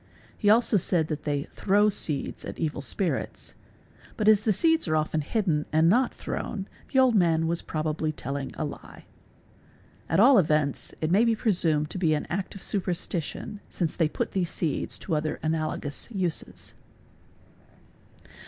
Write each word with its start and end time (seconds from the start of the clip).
He 0.35 0.49
also 0.49 0.77
said 0.77 1.09
that 1.09 1.25
they 1.25 1.43
"throw" 1.53 1.89
Bihic 1.89 1.93
seed 1.93 2.45
at 2.45 2.57
evil 2.57 2.81
spirits; 2.81 3.53
but 4.17 4.27
as 4.27 4.41
the 4.41 4.51
seeds 4.51 4.87
are 4.87 4.95
often 4.95 5.21
hidden 5.21 5.67
and 5.71 5.87
not 5.89 6.11
thrown, 6.15 6.61
bs 6.87 6.91
the 6.93 6.97
old 6.97 7.13
man 7.13 7.45
was 7.45 7.61
probably 7.61 8.11
telling 8.11 8.49
a 8.55 8.65
lie. 8.65 9.05
At 10.09 10.19
all 10.19 10.39
events 10.39 10.95
it 11.01 11.11
may 11.11 11.23
be 11.23 11.35
pre 11.35 11.51
sumed 11.51 11.89
to 11.91 11.99
be 11.99 12.15
an 12.15 12.25
act 12.31 12.55
of 12.55 12.63
superstition 12.63 13.59
since 13.69 13.95
they 13.95 14.09
put 14.09 14.31
these 14.31 14.49
seeds 14.49 14.97
to 14.97 15.13
other 15.15 15.37
y 15.43 15.49
bi 15.49 15.55
inalogous 15.55 16.07
uses. 16.09 16.73